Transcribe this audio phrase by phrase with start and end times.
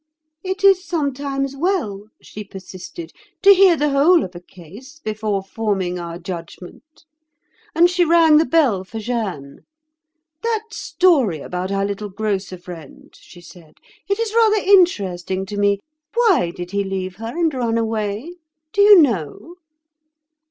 [0.43, 3.13] 'It is sometimes well,' she persisted,
[3.43, 7.05] 'to hear the whole of a case before forming our judgment.'
[7.75, 9.59] And she rang the bell for Jeanne.
[10.41, 15.77] 'That story about our little grocer friend,' she said—'it is rather interesting to me.
[16.15, 19.57] Why did he leave her and run away—do you know?